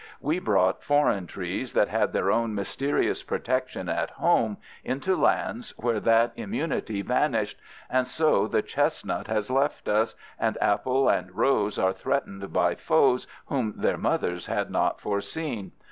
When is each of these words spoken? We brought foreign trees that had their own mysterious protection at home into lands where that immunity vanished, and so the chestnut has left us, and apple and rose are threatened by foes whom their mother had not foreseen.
We 0.19 0.39
brought 0.39 0.83
foreign 0.83 1.27
trees 1.27 1.73
that 1.73 1.87
had 1.87 2.11
their 2.11 2.31
own 2.31 2.55
mysterious 2.55 3.21
protection 3.21 3.87
at 3.87 4.09
home 4.09 4.57
into 4.83 5.15
lands 5.15 5.75
where 5.77 5.99
that 5.99 6.33
immunity 6.35 7.03
vanished, 7.03 7.59
and 7.87 8.07
so 8.07 8.47
the 8.47 8.63
chestnut 8.63 9.27
has 9.27 9.51
left 9.51 9.87
us, 9.87 10.15
and 10.39 10.57
apple 10.59 11.07
and 11.07 11.29
rose 11.37 11.77
are 11.77 11.93
threatened 11.93 12.51
by 12.51 12.73
foes 12.73 13.27
whom 13.45 13.75
their 13.77 13.97
mother 13.99 14.35
had 14.47 14.71
not 14.71 14.99
foreseen. 14.99 15.71